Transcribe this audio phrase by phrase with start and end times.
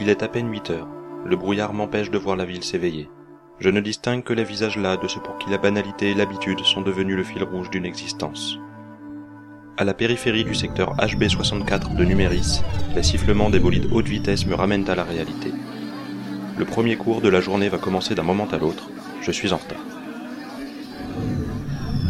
[0.00, 0.88] Il est à peine huit heures.
[1.26, 3.10] Le brouillard m'empêche de voir la ville s'éveiller.
[3.58, 6.60] Je ne distingue que les visages là de ceux pour qui la banalité et l'habitude
[6.60, 8.58] sont devenus le fil rouge d'une existence.
[9.76, 12.62] À la périphérie du secteur HB64 de Numéris,
[12.94, 15.52] les sifflements des bolides haute vitesse me ramènent à la réalité.
[16.56, 18.88] Le premier cours de la journée va commencer d'un moment à l'autre.
[19.20, 19.84] Je suis en retard.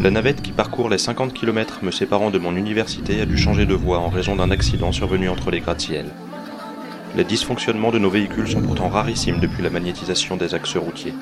[0.01, 3.67] La navette qui parcourt les 50 km me séparant de mon université a dû changer
[3.67, 6.07] de voie en raison d'un accident survenu entre les gratte-ciel.
[7.17, 11.15] Les dysfonctionnements de nos véhicules sont pourtant rarissimes depuis la magnétisation des axes routiers.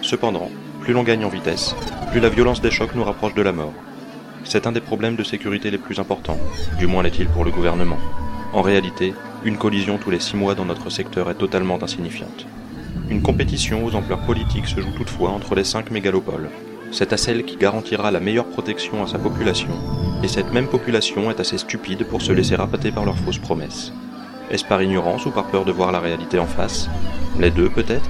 [0.00, 0.48] Cependant,
[0.80, 1.74] plus l'on gagne en vitesse,
[2.12, 3.74] plus la violence des chocs nous rapproche de la mort.
[4.44, 6.38] C'est un des problèmes de sécurité les plus importants,
[6.78, 7.98] du moins l'est-il pour le gouvernement.
[8.52, 9.12] En réalité,
[9.44, 12.46] une collision tous les six mois dans notre secteur est totalement insignifiante.
[13.10, 16.48] Une compétition aux ampleurs politiques se joue toutefois entre les cinq mégalopoles.
[16.92, 19.68] C'est à celle qui garantira la meilleure protection à sa population,
[20.22, 23.92] et cette même population est assez stupide pour se laisser rapater par leurs fausses promesses.
[24.50, 26.88] Est-ce par ignorance ou par peur de voir la réalité en face?
[27.38, 28.08] Les deux peut-être?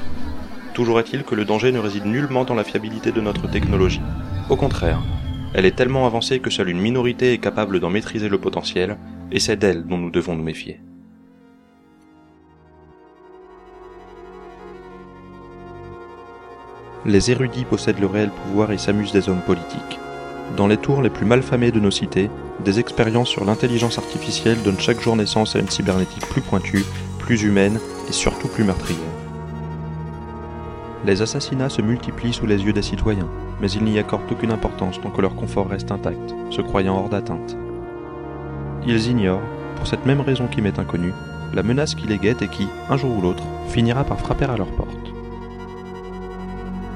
[0.72, 4.00] Toujours est-il que le danger ne réside nullement dans la fiabilité de notre technologie.
[4.48, 5.00] Au contraire,
[5.52, 8.96] elle est tellement avancée que seule une minorité est capable d'en maîtriser le potentiel,
[9.32, 10.80] et c'est d'elle dont nous devons nous méfier.
[17.04, 19.98] Les érudits possèdent le réel pouvoir et s'amusent des hommes politiques.
[20.56, 22.30] Dans les tours les plus malfamées de nos cités,
[22.64, 26.84] des expériences sur l'intelligence artificielle donnent chaque jour naissance à une cybernétique plus pointue,
[27.18, 28.98] plus humaine et surtout plus meurtrière.
[31.04, 33.28] Les assassinats se multiplient sous les yeux des citoyens,
[33.60, 37.08] mais ils n'y accordent aucune importance tant que leur confort reste intact, se croyant hors
[37.08, 37.56] d'atteinte.
[38.86, 39.42] Ils ignorent,
[39.76, 41.12] pour cette même raison qui m'est inconnue,
[41.54, 44.56] la menace qui les guette et qui, un jour ou l'autre, finira par frapper à
[44.56, 44.97] leur porte.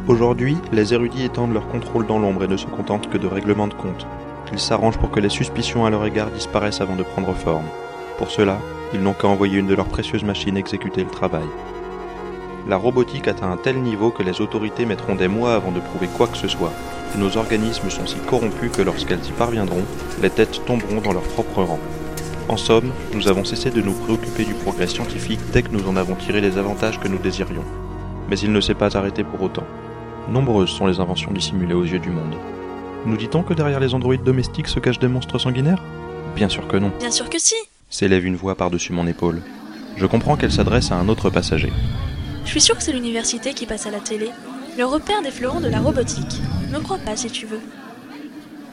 [0.08, 3.68] Aujourd'hui, les érudits étendent leur contrôle dans l'ombre et ne se contentent que de règlements
[3.68, 4.04] de compte.
[4.52, 7.66] Ils s'arrangent pour que les suspicions à leur égard disparaissent avant de prendre forme.
[8.18, 8.58] Pour cela,
[8.92, 11.46] ils n'ont qu'à envoyer une de leurs précieuses machines exécuter le travail.
[12.68, 16.08] La robotique atteint un tel niveau que les autorités mettront des mois avant de prouver
[16.08, 16.72] quoi que ce soit,
[17.14, 19.84] et nos organismes sont si corrompus que lorsqu'elles y parviendront,
[20.20, 21.80] les têtes tomberont dans leur propre rang.
[22.48, 25.96] En somme, nous avons cessé de nous préoccuper du progrès scientifique dès que nous en
[25.96, 27.64] avons tiré les avantages que nous désirions.
[28.28, 29.64] Mais il ne s'est pas arrêté pour autant.
[30.28, 32.36] Nombreuses sont les inventions dissimulées aux yeux du monde.
[33.04, 35.82] Nous dit-on que derrière les androïdes domestiques se cachent des monstres sanguinaires?
[36.36, 36.92] Bien sûr que non.
[37.00, 37.56] Bien sûr que si
[37.90, 39.42] S'élève une voix par-dessus mon épaule.
[39.96, 41.72] Je comprends qu'elle s'adresse à un autre passager.
[42.44, 44.30] Je suis sûr que c'est l'université qui passe à la télé.
[44.78, 46.40] Le repère des fleurons de la robotique.
[46.72, 47.60] Ne crois pas si tu veux.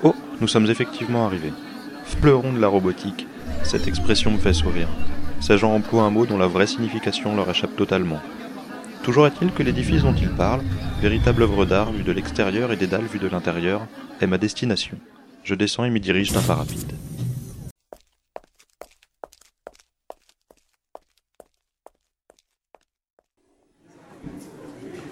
[0.04, 1.54] Oh, nous sommes effectivement arrivés.
[2.06, 3.28] Fleurons de la robotique.
[3.64, 4.88] Cette expression me fait sourire.
[5.42, 8.20] Ces gens emploient un mot dont la vraie signification leur échappe totalement.
[9.10, 10.62] Toujours est-il que l'édifice dont ils parlent,
[11.02, 13.88] véritable œuvre d'art vue de l'extérieur et des dalles vues de l'intérieur,
[14.22, 15.00] est ma destination.
[15.44, 16.94] Je descends et m'y dirige d'un pas rapide.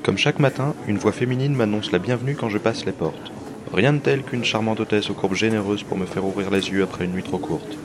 [0.03, 3.31] Comme chaque matin, une voix féminine m'annonce la bienvenue quand je passe les portes.
[3.73, 6.83] Rien de tel qu'une charmante hôtesse aux courbes généreuses pour me faire ouvrir les yeux
[6.83, 7.79] après une nuit trop courte.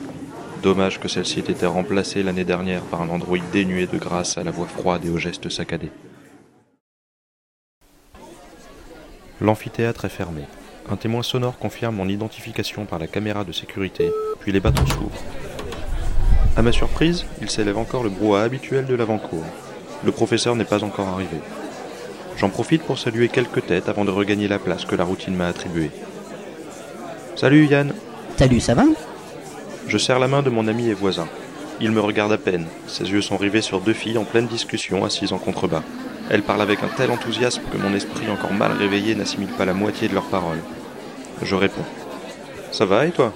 [0.63, 4.43] Dommage que celle-ci ait été remplacée l'année dernière par un androïde dénué de grâce à
[4.45, 5.91] la voix froide et aux gestes saccadés.
[9.41, 10.43] L'amphithéâtre est fermé.
[10.89, 14.09] Un témoin sonore confirme mon identification par la caméra de sécurité,
[14.39, 15.21] puis les bâtons s'ouvrent.
[16.55, 19.43] À ma surprise, il s'élève encore le brouhaha habituel de l'avant-cour.
[20.05, 21.39] Le professeur n'est pas encore arrivé.
[22.37, 25.47] J'en profite pour saluer quelques têtes avant de regagner la place que la routine m'a
[25.47, 25.91] attribuée.
[27.35, 27.93] Salut Yann
[28.37, 28.85] Salut, ça va?
[29.93, 31.27] Je serre la main de mon ami et voisin.
[31.79, 32.65] Il me regarde à peine.
[32.87, 35.83] Ses yeux sont rivés sur deux filles en pleine discussion assises en contrebas.
[36.31, 39.75] Elles parlent avec un tel enthousiasme que mon esprit encore mal réveillé n'assimile pas la
[39.75, 40.63] moitié de leurs paroles.
[41.43, 41.85] Je réponds.
[42.71, 43.33] Ça va et toi?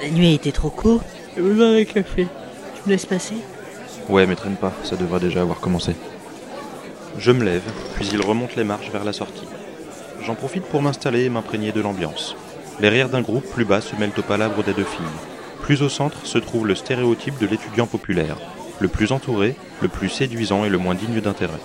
[0.00, 1.04] La nuit a été trop courte.
[1.36, 2.28] J'ai besoin d'un café.
[2.76, 3.36] Tu me laisses passer?
[4.08, 5.94] Ouais, mais traîne pas, ça devrait déjà avoir commencé.
[7.18, 9.48] Je me lève, puis il remonte les marches vers la sortie.
[10.24, 12.36] J'en profite pour m'installer et m'imprégner de l'ambiance.
[12.80, 15.04] Les rires d'un groupe plus bas se mêlent au palabre des deux filles.
[15.62, 18.36] Plus au centre se trouve le stéréotype de l'étudiant populaire,
[18.80, 21.60] le plus entouré, le plus séduisant et le moins digne d'intérêt.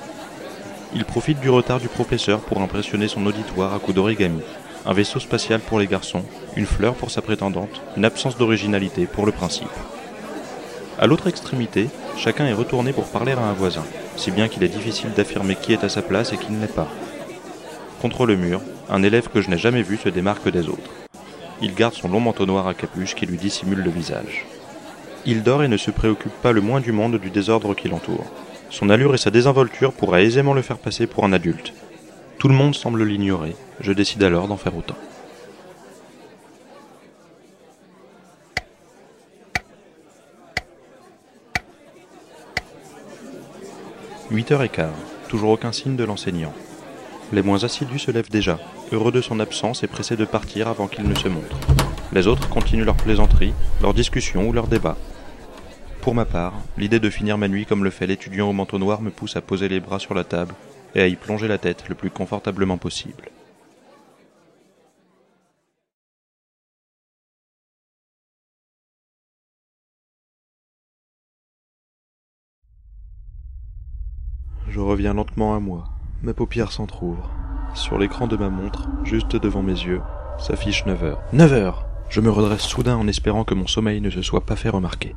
[0.94, 4.42] Il profite du retard du professeur pour impressionner son auditoire à coups d'origami,
[4.86, 6.24] un vaisseau spatial pour les garçons,
[6.56, 9.68] une fleur pour sa prétendante, une absence d'originalité pour le principe.
[11.00, 13.84] À l'autre extrémité, chacun est retourné pour parler à un voisin,
[14.16, 16.74] si bien qu'il est difficile d'affirmer qui est à sa place et qui ne l'est
[16.74, 16.88] pas.
[18.02, 21.05] Contre le mur, un élève que je n'ai jamais vu se démarque des autres.
[21.62, 24.46] Il garde son long manteau noir à capuche qui lui dissimule le visage.
[25.26, 28.26] Il dort et ne se préoccupe pas le moins du monde du désordre qui l'entoure.
[28.70, 31.74] Son allure et sa désinvolture pourraient aisément le faire passer pour un adulte.
[32.38, 34.98] Tout le monde semble l'ignorer, je décide alors d'en faire autant.
[44.32, 44.88] 8h15,
[45.30, 46.54] toujours aucun signe de l'enseignant.
[47.32, 48.60] Les moins assidus se lèvent déjà,
[48.92, 51.58] heureux de son absence et pressés de partir avant qu'il ne se montre.
[52.14, 54.98] Les autres continuent leurs plaisanteries, leurs discussions ou leurs débats.
[56.02, 59.02] Pour ma part, l'idée de finir ma nuit comme le fait l'étudiant au manteau noir
[59.02, 60.54] me pousse à poser les bras sur la table
[60.94, 63.30] et à y plonger la tête le plus confortablement possible.
[74.70, 75.95] Je reviens lentement à moi.
[76.26, 77.30] Mes paupières s'entr'ouvrent.
[77.76, 80.02] Sur l'écran de ma montre, juste devant mes yeux,
[80.40, 81.22] s'affiche 9 heures.
[81.34, 84.56] 9 heures Je me redresse soudain en espérant que mon sommeil ne se soit pas
[84.56, 85.16] fait remarquer.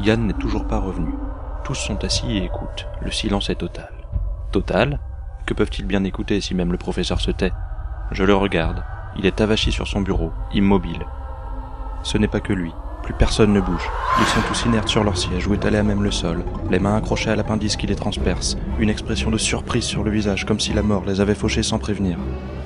[0.00, 1.14] Yann n'est toujours pas revenu.
[1.62, 2.88] Tous sont assis et écoutent.
[3.02, 3.92] Le silence est total.
[4.50, 4.98] Total?
[5.46, 7.52] Que peuvent-ils bien écouter si même le professeur se tait?
[8.10, 8.82] Je le regarde.
[9.16, 11.06] Il est avachi sur son bureau, immobile.
[12.02, 12.72] Ce n'est pas que lui.
[13.02, 13.90] Plus personne ne bouge.
[14.20, 16.96] Ils sont tous inertes sur leur siège ou étalés à même le sol, les mains
[16.96, 20.72] accrochées à l'appendice qui les transperce, une expression de surprise sur le visage comme si
[20.72, 22.18] la mort les avait fauchés sans prévenir.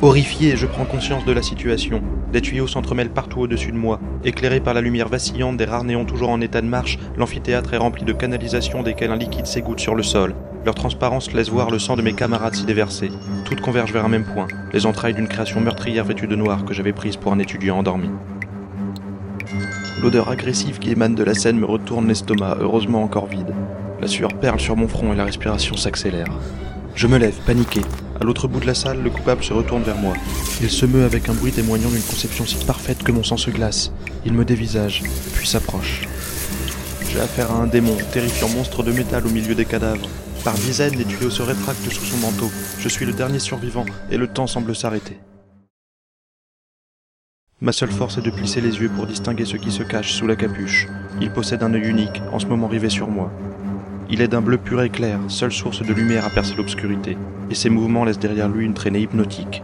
[0.03, 2.03] Horrifié, je prends conscience de la situation.
[2.31, 3.99] Des tuyaux s'entremêlent partout au-dessus de moi.
[4.25, 7.79] Éclairé par la lumière vacillante des rares néons toujours en état de marche, l'amphithéâtre est
[7.79, 10.35] rempli de canalisations desquelles un liquide s'égoutte sur le sol.
[10.67, 13.11] Leur transparence laisse voir le sang de mes camarades s'y déverser.
[13.47, 16.75] Toutes convergent vers un même point, les entrailles d'une création meurtrière vêtue de noir que
[16.75, 18.11] j'avais prise pour un étudiant endormi.
[20.03, 23.55] L'odeur agressive qui émane de la scène me retourne l'estomac, heureusement encore vide.
[24.01, 26.29] La sueur perle sur mon front et la respiration s'accélère.
[26.95, 27.81] Je me lève, paniqué.
[28.21, 30.15] À l'autre bout de la salle, le coupable se retourne vers moi.
[30.61, 33.51] Il se meut avec un bruit témoignant d'une conception si parfaite que mon sang se
[33.51, 33.91] glace.
[34.27, 35.03] Il me dévisage,
[35.35, 36.03] puis s'approche.
[37.11, 40.09] J'ai affaire à un démon, terrifiant monstre de métal au milieu des cadavres.
[40.45, 42.51] Par dizaines, les tuyaux se rétractent sous son manteau.
[42.79, 45.19] Je suis le dernier survivant, et le temps semble s'arrêter.
[47.63, 50.27] Ma seule force est de plisser les yeux pour distinguer ce qui se cache sous
[50.27, 50.89] la capuche.
[51.23, 53.33] Il possède un œil unique, en ce moment rivé sur moi.
[54.11, 57.17] Il est d'un bleu pur et clair, seule source de lumière à percer l'obscurité,
[57.51, 59.63] et ses mouvements laissent derrière lui une traînée hypnotique.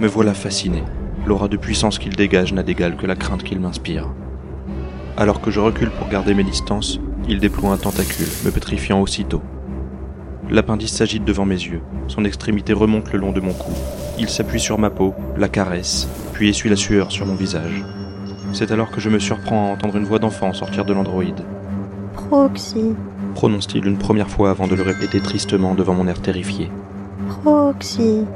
[0.00, 0.82] Me voilà fasciné.
[1.26, 4.08] L'aura de puissance qu'il dégage n'a d'égal que la crainte qu'il m'inspire.
[5.18, 9.42] Alors que je recule pour garder mes distances, il déploie un tentacule, me pétrifiant aussitôt.
[10.48, 13.72] L'appendice s'agite devant mes yeux, son extrémité remonte le long de mon cou.
[14.18, 17.82] Il s'appuie sur ma peau, la caresse, puis essuie la sueur sur mon visage.
[18.52, 21.40] C'est alors que je me surprends à entendre une voix d'enfant sortir de l'androïde.
[22.12, 22.94] Proxy,
[23.34, 26.70] Prononce-t-il une première fois avant de le répéter tristement devant mon air terrifié.
[27.42, 28.26] Proxy.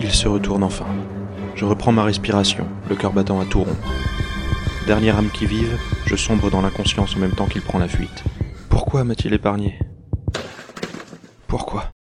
[0.00, 0.86] Il se retourne enfin.
[1.54, 3.92] Je reprends ma respiration, le cœur battant à tout rompre.
[4.88, 8.24] Dernière âme qui vive, je sombre dans l'inconscience en même temps qu'il prend la fuite.
[8.68, 9.78] Pourquoi m'a-t-il épargné
[11.46, 11.94] Pourquoi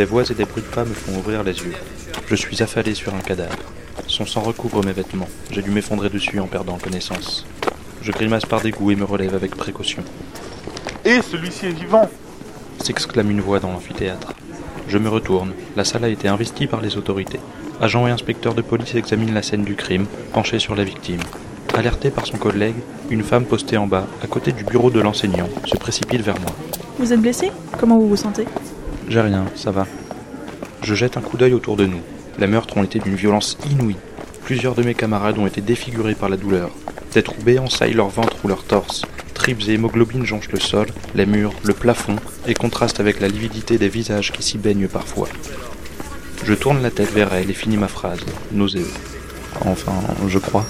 [0.00, 1.74] Des voix et des bruits de pas me font ouvrir les yeux.
[2.26, 3.58] Je suis affalé sur un cadavre.
[4.06, 5.28] Son sang recouvre mes vêtements.
[5.50, 7.44] J'ai dû m'effondrer dessus en perdant connaissance.
[8.00, 10.02] Je grimace par dégoût et me relève avec précaution.
[11.04, 12.08] Et celui-ci est vivant
[12.82, 14.32] s'exclame une voix dans l'amphithéâtre.
[14.88, 15.52] Je me retourne.
[15.76, 17.40] La salle a été investie par les autorités.
[17.78, 21.20] Agents et inspecteurs de police examinent la scène du crime, penchés sur la victime.
[21.74, 22.76] Alertée par son collègue,
[23.10, 26.52] une femme postée en bas, à côté du bureau de l'enseignant, se précipite vers moi.
[26.98, 27.52] Vous êtes blessé?
[27.78, 28.46] Comment vous vous sentez?
[29.10, 29.88] J'ai rien, ça va.
[30.84, 32.00] Je jette un coup d'œil autour de nous.
[32.38, 33.96] Les meurtres ont été d'une violence inouïe.
[34.44, 36.70] Plusieurs de mes camarades ont été défigurés par la douleur.
[37.12, 39.02] Des trous béants saillent leur ventre ou leur torse.
[39.34, 40.86] Tripes et hémoglobines jonchent le sol,
[41.16, 45.28] les murs, le plafond, et contrastent avec la lividité des visages qui s'y baignent parfois.
[46.44, 48.20] Je tourne la tête vers elle et finis ma phrase,
[48.52, 48.86] nauséeux.
[49.64, 49.94] Enfin,
[50.28, 50.64] je crois.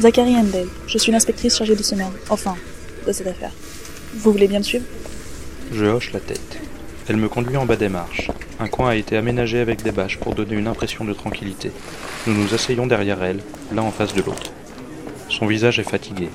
[0.00, 2.56] Zachary Handel, je suis l'inspectrice chargée de ce meurtre, enfin,
[3.06, 3.52] de cette affaire.
[4.16, 4.84] Vous voulez bien me suivre?
[5.72, 6.58] Je hoche la tête.
[7.06, 8.30] Elle me conduit en bas des marches.
[8.58, 11.70] Un coin a été aménagé avec des bâches pour donner une impression de tranquillité.
[12.26, 13.40] Nous nous asseyons derrière elle,
[13.72, 14.52] l'un en face de l'autre.
[15.28, 16.30] Son visage est fatigué.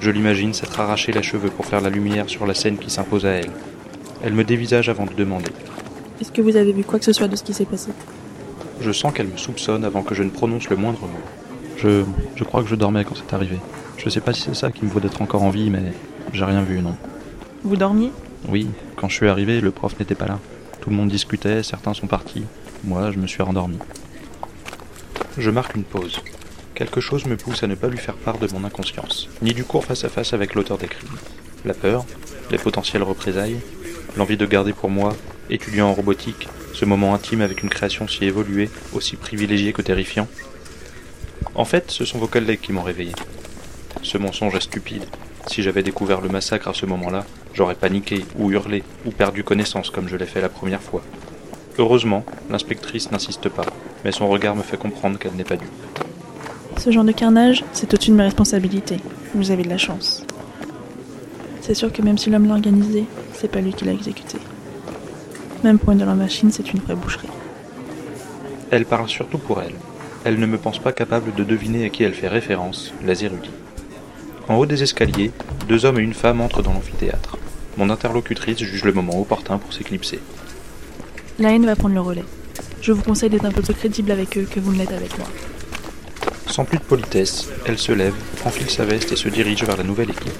[0.00, 3.24] Je l'imagine s'être arraché les cheveux pour faire la lumière sur la scène qui s'impose
[3.24, 3.50] à elle.
[4.22, 5.50] Elle me dévisage avant de demander.
[6.20, 7.90] Est-ce que vous avez vu quoi que ce soit de ce qui s'est passé?
[8.82, 11.08] Je sens qu'elle me soupçonne avant que je ne prononce le moindre mot.
[11.78, 12.04] Je,
[12.36, 13.56] je crois que je dormais quand c'est arrivé.
[13.96, 15.92] Je sais pas si c'est ça qui me vaut d'être encore en vie, mais
[16.34, 16.94] j'ai rien vu, non.
[17.64, 18.12] Vous dormiez?
[18.48, 20.38] Oui, quand je suis arrivé, le prof n'était pas là.
[20.80, 22.44] Tout le monde discutait, certains sont partis.
[22.84, 23.78] Moi, je me suis rendormi.
[25.36, 26.20] Je marque une pause.
[26.74, 29.64] Quelque chose me pousse à ne pas lui faire part de mon inconscience, ni du
[29.64, 31.18] cours face à face avec l'auteur des crimes.
[31.64, 32.06] La peur,
[32.50, 33.60] les potentielles représailles,
[34.16, 35.14] l'envie de garder pour moi
[35.50, 40.28] étudiant en robotique, ce moment intime avec une création si évoluée, aussi privilégiée que terrifiant.
[41.54, 43.12] En fait, ce sont vos collègues qui m'ont réveillé.
[44.02, 45.04] Ce mensonge est stupide.
[45.46, 49.90] Si j'avais découvert le massacre à ce moment-là, j'aurais paniqué, ou hurlé, ou perdu connaissance
[49.90, 51.02] comme je l'ai fait la première fois.
[51.78, 53.66] Heureusement, l'inspectrice n'insiste pas,
[54.04, 55.68] mais son regard me fait comprendre qu'elle n'est pas dupe.
[56.76, 58.98] Ce genre de carnage, c'est au-dessus de mes responsabilités.
[59.34, 60.24] Vous avez de la chance.
[61.60, 64.38] C'est sûr que même si l'homme l'a organisé, c'est pas lui qui l'a exécuté.
[65.62, 67.28] Même pour une de leurs machines, c'est une vraie boucherie.
[68.70, 69.74] Elle parle surtout pour elle.
[70.24, 73.50] Elle ne me pense pas capable de deviner à qui elle fait référence, les érudits.
[74.48, 75.32] En haut des escaliers,
[75.68, 77.29] deux hommes et une femme entrent dans l'amphithéâtre.
[77.76, 80.20] Mon interlocutrice juge le moment opportun pour s'éclipser.
[81.38, 82.24] La haine va prendre le relais.
[82.82, 85.16] Je vous conseille d'être un peu plus crédible avec eux que vous ne l'êtes avec
[85.18, 85.28] moi.
[86.46, 89.84] Sans plus de politesse, elle se lève, enfile sa veste et se dirige vers la
[89.84, 90.32] nouvelle équipe.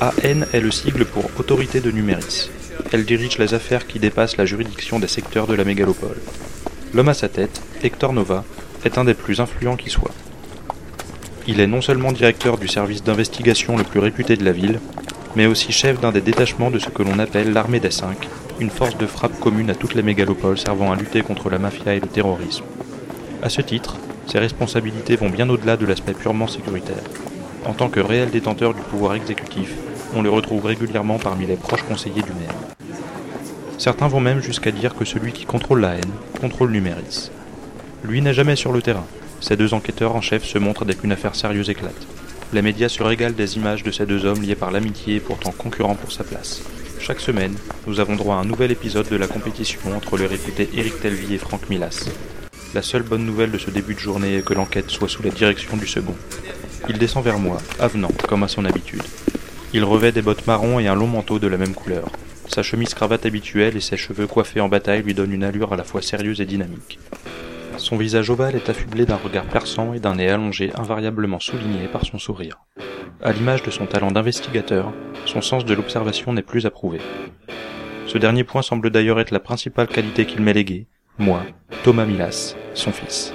[0.00, 2.50] AN est le sigle pour Autorité de Numéris.
[2.92, 6.16] Elle dirige les affaires qui dépassent la juridiction des secteurs de la mégalopole.
[6.92, 8.44] L'homme à sa tête, Hector Nova,
[8.84, 10.14] est un des plus influents qui soit.
[11.46, 14.80] Il est non seulement directeur du service d'investigation le plus réputé de la ville,
[15.36, 18.70] mais aussi chef d'un des détachements de ce que l'on appelle l'armée des cinq, une
[18.70, 22.00] force de frappe commune à toutes les mégalopoles servant à lutter contre la mafia et
[22.00, 22.64] le terrorisme.
[23.42, 23.96] À ce titre,
[24.26, 27.02] ses responsabilités vont bien au-delà de l'aspect purement sécuritaire.
[27.64, 29.74] En tant que réel détenteur du pouvoir exécutif,
[30.14, 32.54] on le retrouve régulièrement parmi les proches conseillers du maire.
[33.78, 37.30] Certains vont même jusqu'à dire que celui qui contrôle la haine contrôle Numéris.
[38.04, 39.06] Lui n'est jamais sur le terrain.
[39.40, 42.06] Ces deux enquêteurs en chef se montrent dès qu'une affaire sérieuse éclate.
[42.52, 45.52] Les médias se régalent des images de ces deux hommes liés par l'amitié et pourtant
[45.52, 46.62] concurrents pour sa place.
[46.98, 47.54] Chaque semaine,
[47.86, 51.34] nous avons droit à un nouvel épisode de la compétition entre le réputé Eric Telvy
[51.34, 52.08] et Franck Milas.
[52.74, 55.30] La seule bonne nouvelle de ce début de journée est que l'enquête soit sous la
[55.30, 56.16] direction du second.
[56.88, 59.02] Il descend vers moi, avenant, comme à son habitude.
[59.72, 62.10] Il revêt des bottes marron et un long manteau de la même couleur.
[62.48, 65.76] Sa chemise cravate habituelle et ses cheveux coiffés en bataille lui donnent une allure à
[65.76, 66.98] la fois sérieuse et dynamique.
[67.80, 72.04] Son visage ovale est affublé d'un regard perçant et d'un nez allongé invariablement souligné par
[72.04, 72.58] son sourire.
[73.22, 74.92] À l'image de son talent d'investigateur,
[75.24, 77.00] son sens de l'observation n'est plus approuvé.
[78.06, 81.42] Ce dernier point semble d'ailleurs être la principale qualité qu'il m'ait léguée, moi,
[81.82, 83.32] Thomas Milas, son fils.